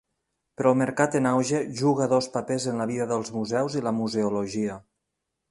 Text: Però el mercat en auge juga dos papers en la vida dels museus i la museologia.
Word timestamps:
Però 0.59 0.69
el 0.75 0.77
mercat 0.81 1.17
en 1.19 1.29
auge 1.31 1.59
juga 1.81 2.07
dos 2.15 2.31
papers 2.39 2.65
en 2.73 2.81
la 2.83 2.89
vida 2.93 3.07
dels 3.13 3.31
museus 3.37 3.79
i 3.83 3.87
la 3.91 3.95
museologia. 4.01 4.81